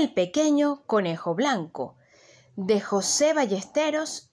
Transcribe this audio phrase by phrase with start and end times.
[0.00, 1.94] El pequeño conejo blanco
[2.56, 4.30] de José Ballesteros,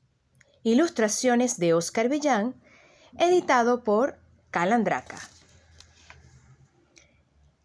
[0.64, 2.56] ilustraciones de Oscar Villán,
[3.18, 4.18] editado por
[4.50, 5.20] Calandraca.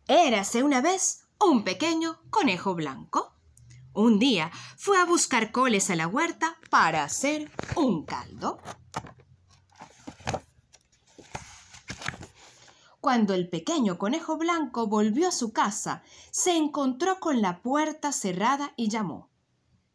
[0.09, 3.37] Érase una vez un pequeño conejo blanco.
[3.93, 8.59] Un día fue a buscar coles a la huerta para hacer un caldo.
[13.03, 18.75] Cuando el pequeño conejo blanco volvió a su casa, se encontró con la puerta cerrada
[18.77, 19.29] y llamó.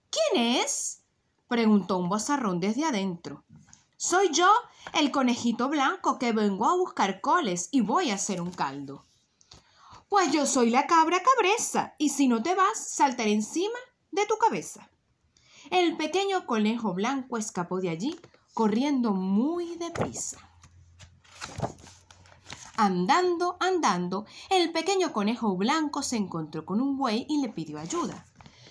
[0.10, 1.04] ¿Quién es?
[1.48, 3.46] preguntó un bozarrón desde adentro.
[3.96, 4.50] Soy yo,
[4.94, 9.06] el conejito blanco que vengo a buscar coles y voy a hacer un caldo.
[10.10, 13.80] Pues yo soy la cabra cabreza, y si no te vas, saltaré encima
[14.12, 14.90] de tu cabeza.
[15.72, 18.20] El pequeño conejo blanco escapó de allí,
[18.54, 20.47] corriendo muy deprisa.
[22.80, 28.28] Andando, andando, el pequeño conejo blanco se encontró con un buey y le pidió ayuda.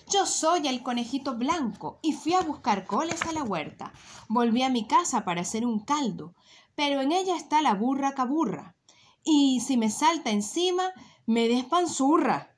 [0.09, 3.91] Yo soy el conejito blanco y fui a buscar coles a la huerta.
[4.29, 6.33] Volví a mi casa para hacer un caldo,
[6.73, 8.77] pero en ella está la burra caburra.
[9.25, 10.93] Y si me salta encima,
[11.25, 12.55] me despanzurra.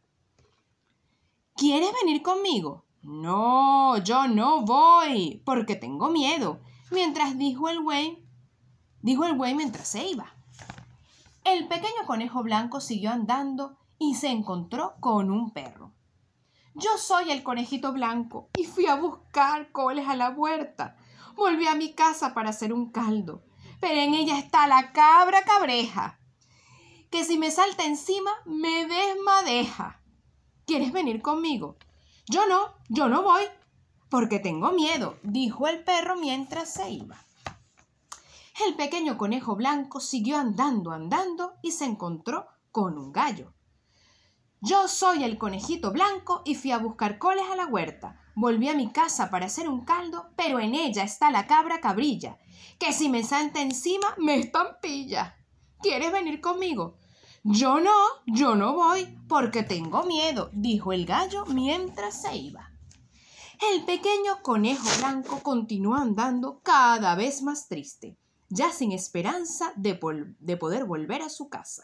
[1.56, 2.86] ¿Quieres venir conmigo?
[3.02, 6.60] No, yo no voy, porque tengo miedo,
[6.92, 8.24] mientras dijo el buey,
[9.02, 10.39] dijo el buey mientras se iba.
[11.52, 15.94] El pequeño conejo blanco siguió andando y se encontró con un perro.
[16.76, 20.96] Yo soy el conejito blanco y fui a buscar coles a la huerta.
[21.36, 23.42] Volví a mi casa para hacer un caldo,
[23.80, 26.20] pero en ella está la cabra cabreja,
[27.10, 30.04] que si me salta encima me desmadeja.
[30.68, 31.78] ¿Quieres venir conmigo?
[32.28, 33.42] Yo no, yo no voy,
[34.12, 37.26] porque tengo miedo, dijo el perro mientras se iba.
[38.68, 43.54] El pequeño conejo blanco siguió andando, andando y se encontró con un gallo.
[44.60, 48.20] Yo soy el conejito blanco y fui a buscar coles a la huerta.
[48.36, 52.38] Volví a mi casa para hacer un caldo, pero en ella está la cabra cabrilla,
[52.78, 55.38] que si me salta encima me estampilla.
[55.82, 56.98] ¿Quieres venir conmigo?
[57.44, 57.96] Yo no,
[58.26, 62.74] yo no voy, porque tengo miedo, dijo el gallo mientras se iba.
[63.72, 68.18] El pequeño conejo blanco continuó andando cada vez más triste
[68.50, 71.84] ya sin esperanza de, poder volver a su casa.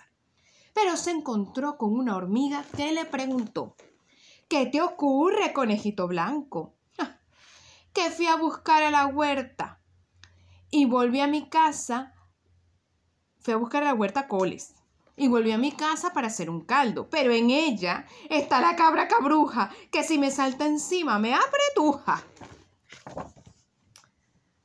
[0.73, 3.75] Pero se encontró con una hormiga que le preguntó,
[4.47, 6.75] ¿Qué te ocurre, conejito blanco?
[6.99, 7.17] Ah,
[7.93, 9.79] que fui a buscar a la huerta
[10.69, 12.13] y volví a mi casa.
[13.39, 14.75] Fui a buscar a la huerta coles
[15.15, 19.07] y volví a mi casa para hacer un caldo, pero en ella está la cabra
[19.07, 22.23] cabruja que si me salta encima me apretuja.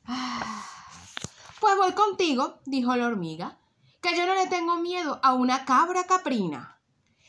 [0.05, 0.80] Ah.
[1.61, 3.59] Pues voy contigo, dijo la hormiga,
[4.01, 6.81] que yo no le tengo miedo a una cabra caprina.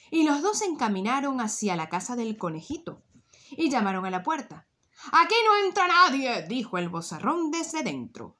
[0.09, 3.03] Y los dos se encaminaron hacia la casa del conejito
[3.51, 4.67] y llamaron a la puerta.
[5.11, 8.37] Aquí no entra nadie, dijo el bozarrón desde dentro.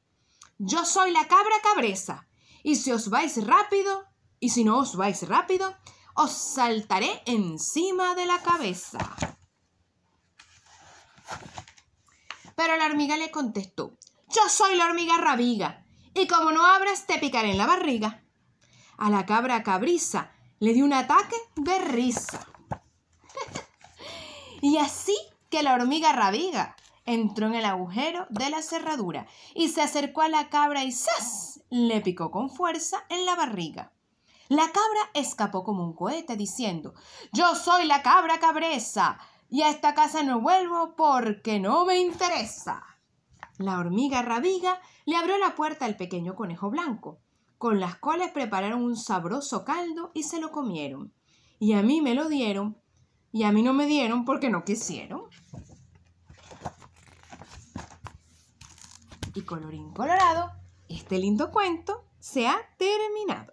[0.58, 2.28] Yo soy la cabra cabreza,
[2.64, 4.06] y si os vais rápido,
[4.40, 5.76] y si no os vais rápido,
[6.16, 9.00] os saltaré encima de la cabeza.
[12.56, 13.98] Pero la hormiga le contestó,
[14.28, 15.81] yo soy la hormiga rabiga,
[16.14, 18.24] y como no abras, te picaré en la barriga.
[18.98, 22.48] A la cabra cabriza le dio un ataque de risa.
[24.62, 25.16] y así
[25.50, 30.30] que la hormiga rabiga entró en el agujero de la cerradura y se acercó a
[30.30, 31.64] la cabra y ¡zas!
[31.70, 33.94] le picó con fuerza en la barriga.
[34.50, 36.94] La cabra escapó como un cohete diciendo,
[37.32, 39.18] yo soy la cabra cabreza
[39.50, 42.84] y a esta casa no vuelvo porque no me interesa.
[43.58, 47.20] La hormiga rabiga le abrió la puerta al pequeño conejo blanco.
[47.58, 51.14] Con las coles prepararon un sabroso caldo y se lo comieron.
[51.60, 52.78] Y a mí me lo dieron
[53.32, 55.22] y a mí no me dieron porque no quisieron.
[59.34, 60.52] Y colorín colorado,
[60.90, 63.51] este lindo cuento se ha terminado.